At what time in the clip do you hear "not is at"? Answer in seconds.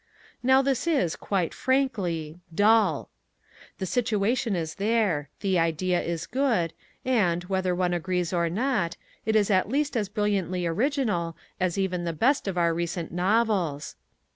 8.49-9.69